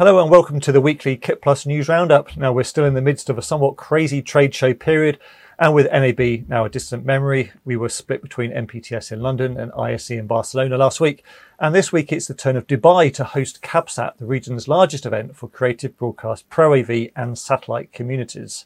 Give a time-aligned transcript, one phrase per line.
[0.00, 2.34] Hello and welcome to the weekly Kit Plus News Roundup.
[2.34, 5.18] Now we're still in the midst of a somewhat crazy trade show period
[5.58, 7.52] and with NAB now a distant memory.
[7.66, 11.22] We were split between MPTS in London and ISE in Barcelona last week.
[11.58, 15.36] And this week it's the turn of Dubai to host CABSAT, the region's largest event
[15.36, 18.64] for creative broadcast, pro AV and satellite communities.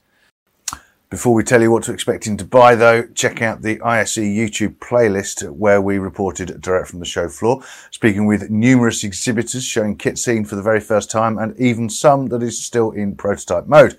[1.15, 4.79] Before we tell you what to expect in Dubai, though, check out the ISE YouTube
[4.79, 7.63] playlist where we reported direct from the show floor,
[7.93, 12.27] speaking with numerous exhibitors showing kit seen for the very first time and even some
[12.31, 13.97] that is still in prototype mode,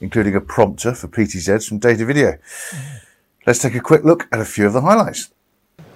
[0.00, 2.38] including a prompter for PTZs from Data Video.
[3.46, 5.34] Let's take a quick look at a few of the highlights.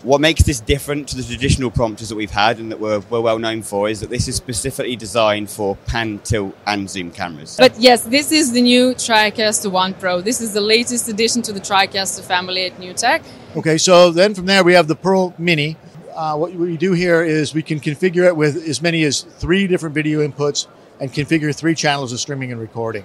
[0.05, 3.20] What makes this different to the traditional prompters that we've had and that we're, we're
[3.20, 7.57] well known for is that this is specifically designed for pan, tilt, and zoom cameras.
[7.59, 10.21] But yes, this is the new TriCaster One Pro.
[10.21, 13.24] This is the latest addition to the TriCaster family at NewTek.
[13.57, 15.77] Okay, so then from there we have the Pearl Mini.
[16.15, 19.66] Uh, what we do here is we can configure it with as many as three
[19.66, 20.69] different video inputs
[21.01, 23.05] and configure three channels of streaming and recording.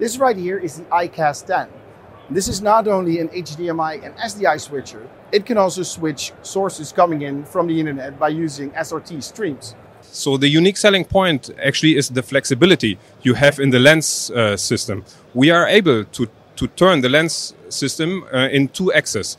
[0.00, 1.68] This right here is the iCast 10.
[2.30, 7.22] This is not only an HDMI and SDI switcher, it can also switch sources coming
[7.22, 9.74] in from the internet by using SRT streams.
[10.02, 14.56] So the unique selling point actually is the flexibility you have in the lens uh,
[14.56, 15.04] system.
[15.34, 19.38] We are able to, to turn the lens system uh, in two axes.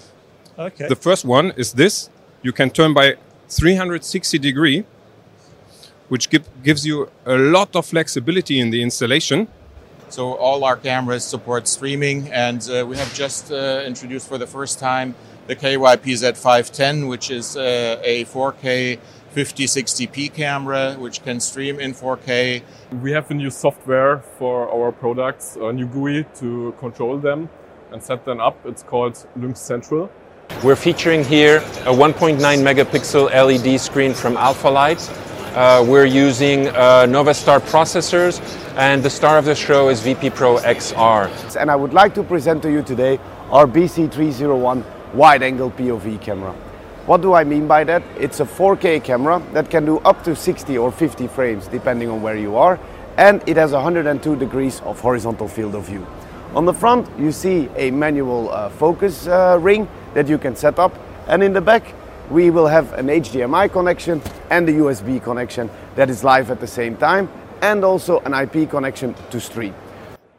[0.58, 0.88] Okay.
[0.88, 2.10] The first one is this.
[2.42, 3.16] You can turn by
[3.50, 4.86] 360 degree,
[6.10, 9.48] which give, gives you a lot of flexibility in the installation.
[10.14, 14.46] So all our cameras support streaming, and uh, we have just uh, introduced for the
[14.46, 15.16] first time
[15.48, 19.00] the KYPZ510, which is uh, a 4K
[19.36, 22.62] 5060p camera, which can stream in 4K.
[23.02, 27.50] We have a new software for our products, a new GUI to control them
[27.92, 28.64] and set them up.
[28.68, 30.12] It's called Lynx Central.
[30.64, 35.02] We're featuring here a 1.9 megapixel LED screen from Alphalight.
[35.54, 38.42] Uh, we're using uh, Novastar processors,
[38.76, 41.30] and the star of the show is VP Pro XR.
[41.56, 43.20] And I would like to present to you today
[43.52, 46.54] our BC301 wide angle POV camera.
[47.06, 48.02] What do I mean by that?
[48.18, 52.24] It's a 4K camera that can do up to 60 or 50 frames depending on
[52.24, 52.80] where you are,
[53.18, 56.04] and it has 102 degrees of horizontal field of view.
[56.56, 60.80] On the front, you see a manual uh, focus uh, ring that you can set
[60.80, 60.98] up,
[61.28, 61.94] and in the back,
[62.30, 66.68] we will have an HDMI connection and a USB connection that is live at the
[66.68, 67.30] same time,
[67.62, 69.74] and also an IP connection to stream.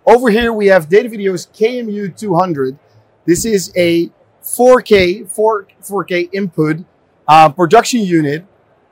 [0.06, 2.78] Over here we have Data Video's KMU 200.
[3.24, 4.10] This is a
[4.42, 6.84] 4K 4, 4K input
[7.26, 8.44] uh, production unit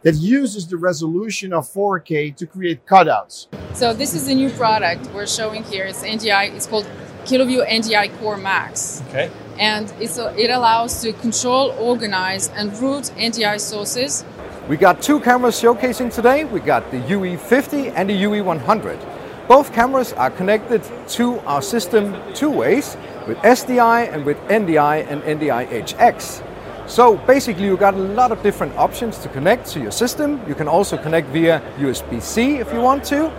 [0.02, 3.46] that uses the resolution of 4K to create cutouts.
[3.74, 5.84] So this is the new product we're showing here.
[5.84, 6.54] It's NDI.
[6.54, 6.86] It's called
[7.24, 9.02] KiloView NDI Core Max.
[9.08, 9.30] Okay.
[9.62, 14.24] And it allows to control, organize, and route NDI sources.
[14.68, 16.44] We got two cameras showcasing today.
[16.44, 18.98] We got the UE50 and the UE100.
[19.46, 22.96] Both cameras are connected to our system two ways
[23.28, 26.42] with SDI and with NDI and NDI HX.
[26.88, 30.40] So basically you got a lot of different options to connect to your system.
[30.48, 33.30] You can also connect via USB-C if you want to.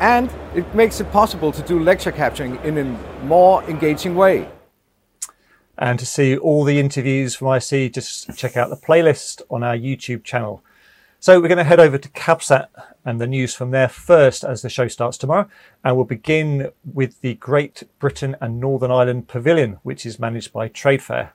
[0.00, 2.84] And it makes it possible to do lecture capturing in a
[3.24, 4.48] more engaging way.
[5.78, 9.76] And to see all the interviews from ISE, just check out the playlist on our
[9.76, 10.64] YouTube channel.
[11.20, 12.68] So we're going to head over to CABSAT
[13.04, 15.48] and the news from there first as the show starts tomorrow.
[15.84, 20.68] And we'll begin with the Great Britain and Northern Ireland Pavilion, which is managed by
[20.68, 21.30] Tradefair.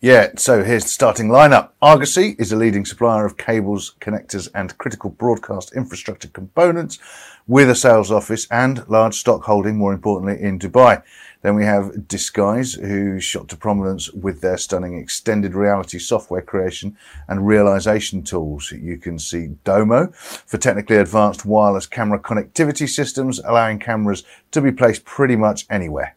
[0.00, 1.70] Yeah, so here's the starting lineup.
[1.82, 7.00] Argosy is a leading supplier of cables, connectors, and critical broadcast infrastructure components
[7.48, 11.02] with a sales office and large stock holding, more importantly, in Dubai.
[11.42, 16.96] Then we have Disguise, who shot to prominence with their stunning extended reality software creation
[17.28, 18.72] and realization tools.
[18.72, 24.72] You can see Domo for technically advanced wireless camera connectivity systems, allowing cameras to be
[24.72, 26.16] placed pretty much anywhere.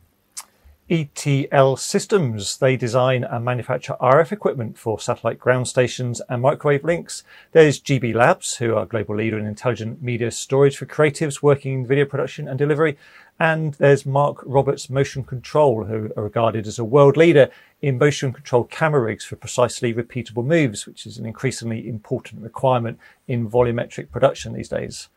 [0.91, 2.57] ETL Systems.
[2.57, 7.24] They design and manufacture RF equipment for satellite ground stations and microwave links.
[7.53, 11.72] There's GB Labs, who are a global leader in intelligent media storage for creatives working
[11.72, 12.97] in video production and delivery.
[13.40, 17.49] And there's Mark Roberts Motion Control, who are regarded as a world leader
[17.82, 22.99] in motion control camera rigs for precisely repeatable moves, which is an increasingly important requirement
[23.29, 25.08] in volumetric production these days.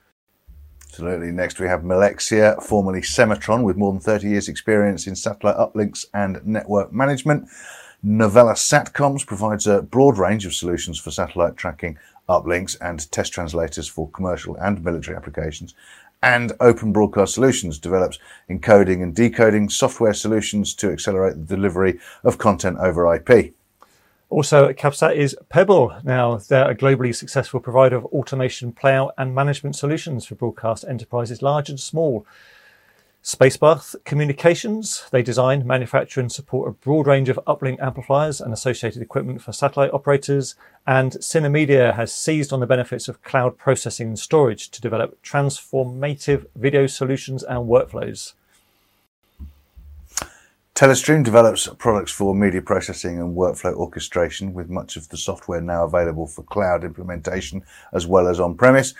[0.94, 1.32] Absolutely.
[1.32, 6.04] Next, we have Milexia, formerly Sematron, with more than 30 years' experience in satellite uplinks
[6.14, 7.48] and network management.
[8.04, 11.98] Novella Satcoms provides a broad range of solutions for satellite tracking,
[12.28, 15.74] uplinks, and test translators for commercial and military applications.
[16.22, 22.38] And Open Broadcast Solutions develops encoding and decoding software solutions to accelerate the delivery of
[22.38, 23.52] content over IP.
[24.34, 25.96] Also at CABSAT is Pebble.
[26.02, 31.40] Now, they're a globally successful provider of automation, playout, and management solutions for broadcast enterprises
[31.40, 32.26] large and small.
[33.22, 35.04] Spacepath Communications.
[35.12, 39.52] They design, manufacture, and support a broad range of uplink amplifiers and associated equipment for
[39.52, 40.56] satellite operators.
[40.84, 46.46] And Synamedia has seized on the benefits of cloud processing and storage to develop transformative
[46.56, 48.32] video solutions and workflows.
[50.74, 55.84] Telestream develops products for media processing and workflow orchestration, with much of the software now
[55.84, 57.62] available for cloud implementation
[57.92, 58.92] as well as on premise.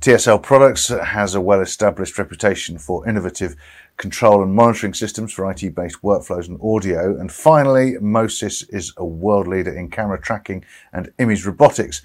[0.00, 3.56] TSL Products has a well established reputation for innovative
[3.98, 7.14] control and monitoring systems for IT based workflows and audio.
[7.20, 12.00] And finally, MoSys is a world leader in camera tracking and image robotics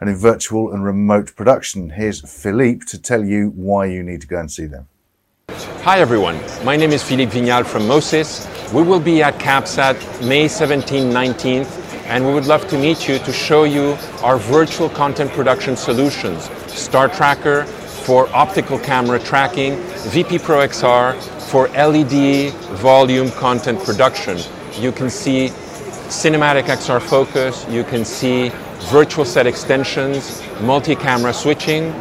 [0.00, 1.88] and in virtual and remote production.
[1.88, 4.89] Here's Philippe to tell you why you need to go and see them.
[5.60, 8.72] Hi everyone, my name is Philippe Vignal from MoSys.
[8.72, 13.18] We will be at CABSAT May 17, 19th, and we would love to meet you
[13.18, 16.48] to show you our virtual content production solutions.
[16.66, 19.76] Star Tracker for optical camera tracking,
[20.08, 21.14] VP Pro XR
[21.50, 24.38] for LED volume content production.
[24.78, 25.48] You can see
[26.08, 28.50] cinematic XR focus, you can see
[28.90, 31.92] virtual set extensions, multi-camera switching,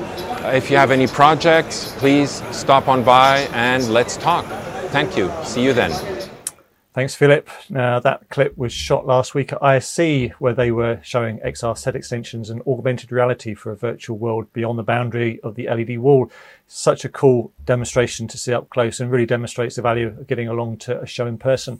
[0.49, 4.45] Uh, if you have any projects, please stop on by and let's talk.
[4.89, 5.31] Thank you.
[5.43, 5.91] See you then.
[6.93, 7.47] Thanks, Philip.
[7.69, 11.95] Now, that clip was shot last week at ISE, where they were showing XR set
[11.95, 16.31] extensions and augmented reality for a virtual world beyond the boundary of the LED wall.
[16.65, 20.47] Such a cool demonstration to see up close and really demonstrates the value of getting
[20.47, 21.79] along to a show in person.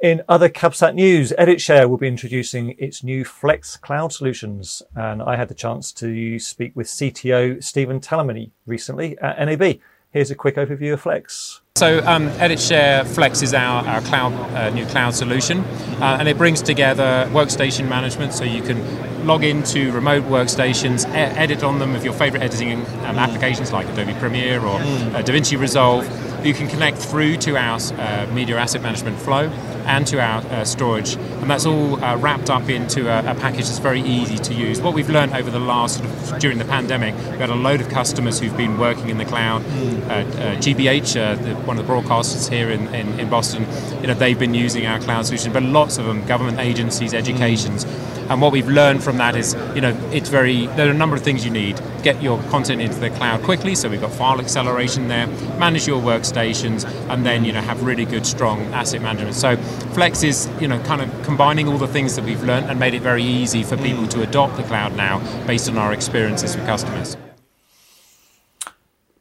[0.00, 4.80] In other CABSAT news, EditShare will be introducing its new Flex cloud solutions.
[4.94, 9.80] And I had the chance to speak with CTO Stephen Tallamy recently at NAB.
[10.12, 11.62] Here's a quick overview of Flex.
[11.76, 15.60] So um, EditShare Flex is our, our cloud uh, new cloud solution,
[16.00, 21.12] uh, and it brings together workstation management, so you can log into remote workstations, e-
[21.14, 25.58] edit on them with your favorite editing um, applications like Adobe Premiere or uh, DaVinci
[25.58, 26.04] Resolve.
[26.42, 29.48] You can connect through to our uh, media asset management flow
[29.86, 33.66] and to our uh, storage, and that's all uh, wrapped up into a, a, package
[33.66, 34.80] that's very easy to use.
[34.80, 37.80] What we've learned over the last sort of, during the pandemic, we had a load
[37.80, 39.62] of customers who've been working in the cloud.
[39.62, 43.66] GBH, the, one of the broadcasters here in, in, in, Boston,
[44.00, 47.84] you know, they've been using our cloud solution, but lots of them, government agencies, educations.
[48.28, 51.16] And what we've learned from that is, you know, it's very, there are a number
[51.16, 51.80] of things you need.
[52.02, 55.26] Get your content into the cloud quickly, so we've got file acceleration there,
[55.58, 59.34] manage your workstations, and then, you know, have really good, strong asset management.
[59.34, 59.56] So
[59.94, 62.94] Flex is, you know, kind of combining all the things that we've learned and made
[62.94, 64.10] it very easy for people mm.
[64.10, 67.16] to adopt the cloud now based on our experiences with customers.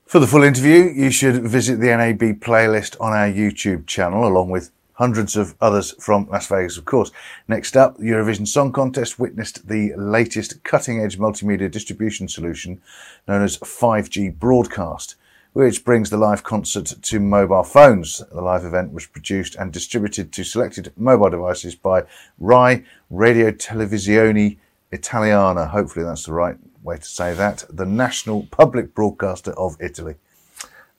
[0.06, 4.50] For the full interview, you should visit the NAB playlist on our YouTube channel, along
[4.50, 7.12] with hundreds of others from Las Vegas, of course.
[7.48, 12.82] Next up, the Eurovision Song Contest witnessed the latest cutting edge multimedia distribution solution
[13.28, 15.16] known as 5G Broadcast,
[15.54, 18.24] which brings the live concert to mobile phones.
[18.32, 22.04] The live event was produced and distributed to selected mobile devices by
[22.40, 24.58] RAI Radio Televisione
[24.92, 25.68] Italiana.
[25.68, 30.16] Hopefully that's the right way to say that, the national public broadcaster of Italy.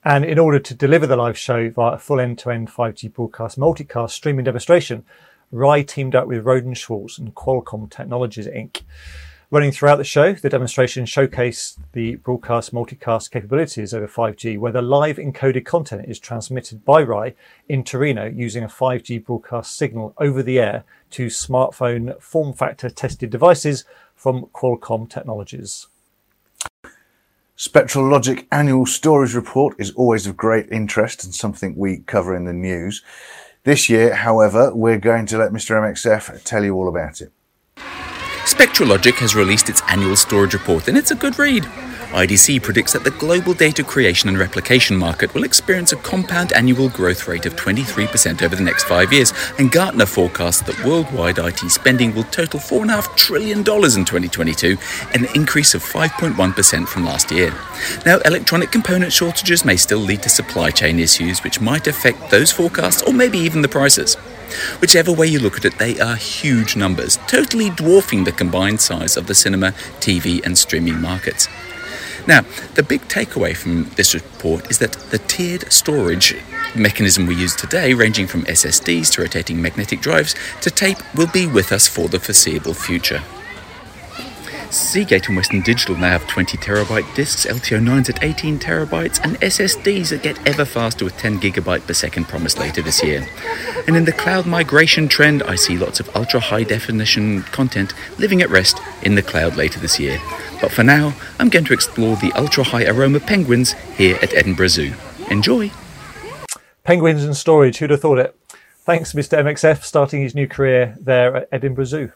[0.05, 4.11] And in order to deliver the live show via a full end-to-end 5G broadcast multicast
[4.11, 5.05] streaming demonstration,
[5.50, 8.83] RAI teamed up with Rohde & Schwarz and Qualcomm Technologies Inc.
[9.50, 14.83] Running throughout the show, the demonstration showcased the broadcast multicast capabilities over 5G, where the
[14.83, 17.35] live encoded content is transmitted by RAI
[17.69, 23.31] in Torino using a 5G broadcast signal over the air to smartphone form factor tested
[23.31, 25.88] devices from Qualcomm Technologies.
[27.61, 32.45] Spectra Logic annual storage report is always of great interest and something we cover in
[32.45, 33.03] the news.
[33.65, 35.75] This year, however, we're going to let Mr.
[35.75, 37.33] MXF tell you all about it.
[38.59, 41.62] Spectra Logic has released its annual storage report and it's a good read.
[42.11, 46.88] IDC predicts that the global data creation and replication market will experience a compound annual
[46.88, 51.61] growth rate of 23% over the next five years, and Gartner forecasts that worldwide IT
[51.71, 54.77] spending will total $4.5 trillion in 2022,
[55.15, 57.55] an increase of 5.1% from last year.
[58.05, 62.50] Now, electronic component shortages may still lead to supply chain issues, which might affect those
[62.50, 64.17] forecasts or maybe even the prices.
[64.81, 69.17] Whichever way you look at it, they are huge numbers, totally dwarfing the combined size
[69.17, 71.49] of the cinema, TV, and streaming markets.
[72.26, 76.37] Now, the big takeaway from this report is that the tiered storage
[76.76, 81.47] mechanism we use today, ranging from SSDs to rotating magnetic drives to tape, will be
[81.47, 83.23] with us for the foreseeable future.
[84.70, 90.10] Seagate and Western Digital now have 20 terabyte disks, LTO9s at 18 terabytes, and SSDs
[90.10, 93.26] that get ever faster with 10 gigabyte per second promised later this year.
[93.87, 98.42] And in the cloud migration trend, I see lots of ultra high definition content living
[98.42, 100.20] at rest in the cloud later this year.
[100.60, 104.68] But for now, I'm going to explore the ultra high aroma penguins here at Edinburgh
[104.68, 104.92] Zoo.
[105.30, 105.70] Enjoy!
[106.84, 108.38] Penguins and storage, who'd have thought it?
[108.80, 109.38] Thanks, Mr.
[109.38, 112.12] MXF, starting his new career there at Edinburgh Zoo.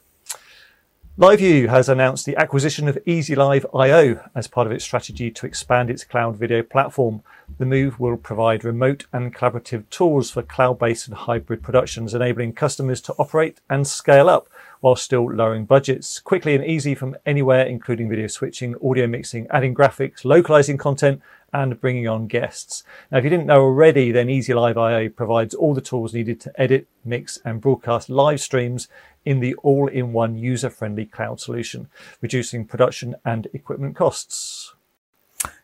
[1.19, 6.05] LiveU has announced the acquisition of EasyLive.io as part of its strategy to expand its
[6.05, 7.23] cloud video platform.
[7.59, 12.55] The move will provide remote and collaborative tools for cloud based and hybrid productions, enabling
[12.55, 14.49] customers to operate and scale up
[14.81, 19.75] while still lowering budgets quickly and easy from anywhere, including video switching, audio mixing, adding
[19.75, 21.21] graphics, localizing content,
[21.53, 22.83] and bringing on guests.
[23.11, 26.89] Now, if you didn't know already, then EasyLive.io provides all the tools needed to edit,
[27.05, 28.89] mix, and broadcast live streams
[29.25, 31.89] in the all-in-one user-friendly cloud solution,
[32.21, 34.75] reducing production and equipment costs.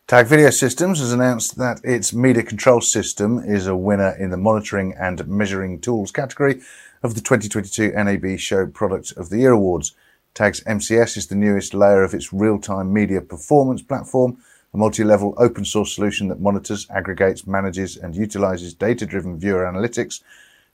[0.07, 4.37] Tag Video Systems has announced that its media control system is a winner in the
[4.37, 6.61] monitoring and measuring tools category
[7.03, 9.95] of the 2022 NAB Show Product of the Year Awards.
[10.33, 14.37] Tag's MCS is the newest layer of its real-time media performance platform,
[14.73, 20.21] a multi-level open source solution that monitors, aggregates, manages, and utilizes data-driven viewer analytics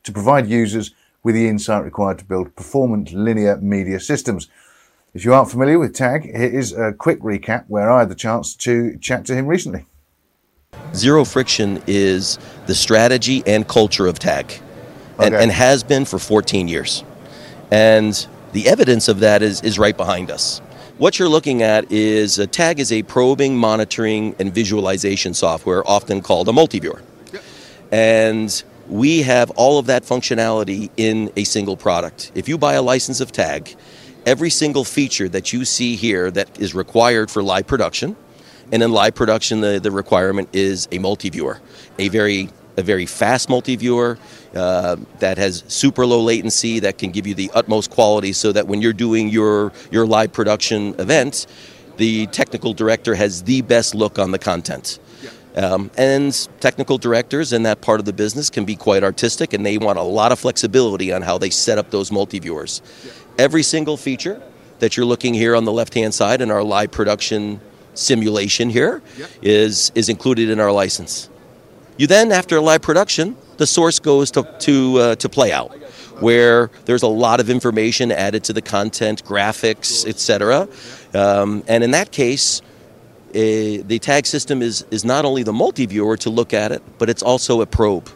[0.04, 4.48] to provide users with the insight required to build performant linear media systems.
[5.14, 8.16] If you aren't familiar with Tag, here is a quick recap where I had the
[8.16, 9.86] chance to chat to him recently.
[10.94, 12.38] Zero friction is
[12.68, 14.54] the strategy and culture of Tag
[15.18, 15.42] and, Okay.
[15.44, 17.04] and has been for 14 years.
[17.72, 20.62] And the evidence of that is, is right behind us.
[20.98, 26.22] What you're looking at is a tag is a probing, monitoring, and visualization software, often
[26.22, 27.02] called a multiviewer.
[27.92, 32.32] And we have all of that functionality in a single product.
[32.34, 33.76] If you buy a license of tag,
[34.26, 38.16] every single feature that you see here that is required for live production,
[38.72, 41.60] and in live production, the, the requirement is a multiviewer,
[42.00, 44.18] a very a very fast multiviewer
[44.56, 48.68] uh, that has super low latency that can give you the utmost quality, so that
[48.68, 51.48] when you're doing your your live production event,
[51.98, 55.00] the technical director has the best look on the content.
[55.56, 59.66] Um, and technical directors in that part of the business can be quite artistic, and
[59.66, 62.82] they want a lot of flexibility on how they set up those multi-viewers.
[63.38, 64.42] Every single feature
[64.80, 67.62] that you're looking here on the left-hand side in our live production
[67.94, 69.02] simulation here
[69.42, 71.30] is is included in our license.
[71.98, 75.74] You then, after live production, the source goes to to uh, to play out,
[76.20, 80.68] where there's a lot of information added to the content, graphics, etc.
[81.14, 82.62] Um, and in that case,
[83.34, 87.10] eh, the tag system is is not only the multi-viewer to look at it, but
[87.10, 88.10] it's also a probe,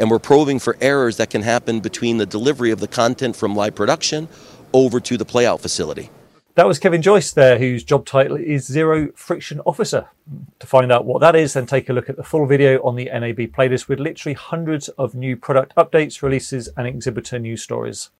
[0.00, 3.54] and we're probing for errors that can happen between the delivery of the content from
[3.54, 4.28] live production
[4.72, 6.10] over to the playout facility.
[6.56, 10.08] That was Kevin Joyce there, whose job title is Zero Friction Officer.
[10.58, 12.96] To find out what that is, then take a look at the full video on
[12.96, 18.10] the NAB playlist with literally hundreds of new product updates, releases, and exhibitor news stories.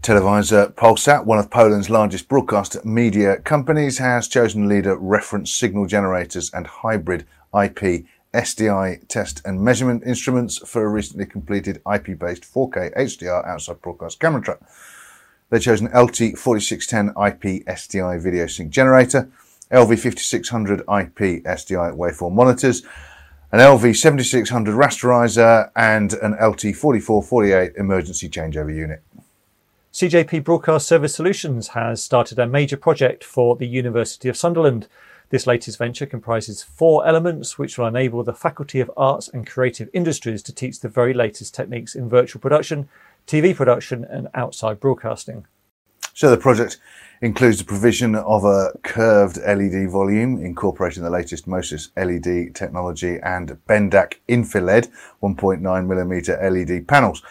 [0.00, 6.50] Telewizja Polsat, one of Poland's largest broadcast media companies, has chosen leader reference signal generators
[6.54, 12.96] and hybrid IP SDI test and measurement instruments for a recently completed IP based 4K
[12.96, 14.62] HDR outside broadcast camera trap.
[15.54, 19.30] They chose an LT4610 IP SDI video sync generator,
[19.70, 22.82] LV5600 IP SDI waveform monitors,
[23.52, 29.00] an LV7600 rasterizer, and an LT4448 emergency changeover unit.
[29.92, 34.88] CJP Broadcast Service Solutions has started a major project for the University of Sunderland.
[35.30, 39.88] This latest venture comprises four elements which will enable the Faculty of Arts and Creative
[39.92, 42.88] Industries to teach the very latest techniques in virtual production,
[43.26, 45.46] TV production, and outside broadcasting.
[46.12, 46.78] So the project
[47.22, 53.58] includes the provision of a curved LED volume incorporating the latest MoSys LED technology and
[53.68, 54.88] Bendac Infiled
[55.22, 57.22] 1.9mm LED panels.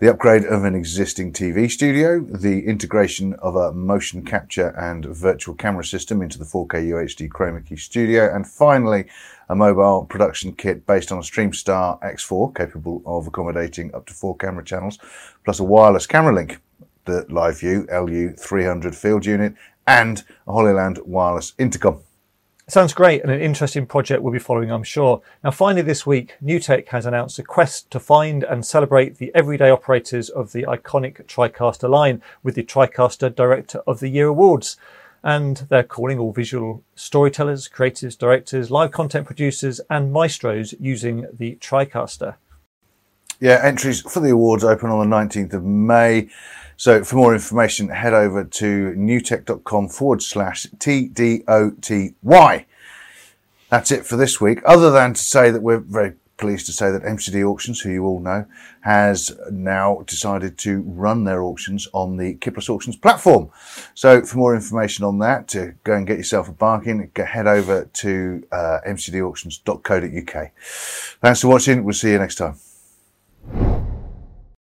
[0.00, 5.56] The upgrade of an existing TV studio, the integration of a motion capture and virtual
[5.56, 9.06] camera system into the 4K UHD Chroma Key studio, and finally,
[9.48, 14.36] a mobile production kit based on a StreamStar X4 capable of accommodating up to four
[14.36, 15.00] camera channels,
[15.44, 16.60] plus a wireless camera link,
[17.06, 19.54] the LiveU LU300 field unit,
[19.88, 22.04] and a Hollyland wireless intercom.
[22.70, 25.22] Sounds great and an interesting project we'll be following, I'm sure.
[25.42, 29.70] Now, finally, this week, NewTek has announced a quest to find and celebrate the everyday
[29.70, 34.76] operators of the iconic TriCaster line with the TriCaster Director of the Year Awards.
[35.24, 41.56] And they're calling all visual storytellers, creatives, directors, live content producers, and maestros using the
[41.62, 42.34] TriCaster.
[43.40, 46.28] Yeah, entries for the awards open on the 19th of May.
[46.78, 52.64] So for more information, head over to newtek.com forward slash TDOTY.
[53.68, 56.92] That's it for this week, other than to say that we're very pleased to say
[56.92, 58.46] that MCD Auctions, who you all know,
[58.82, 63.50] has now decided to run their auctions on the KitPlus Auctions platform.
[63.94, 67.86] So for more information on that, to go and get yourself a bargain, head over
[67.92, 70.50] to uh, mcdauctions.co.uk.
[71.20, 71.82] Thanks for watching.
[71.82, 72.54] We'll see you next time.